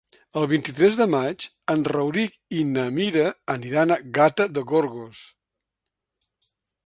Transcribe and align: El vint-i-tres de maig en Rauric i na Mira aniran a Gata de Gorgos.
El 0.39 0.45
vint-i-tres 0.51 0.95
de 0.99 1.05
maig 1.15 1.43
en 1.73 1.83
Rauric 1.95 2.33
i 2.61 2.63
na 2.71 2.85
Mira 2.97 3.27
aniran 3.57 3.95
a 3.95 3.99
Gata 4.21 4.49
de 4.57 4.63
Gorgos. 4.71 5.21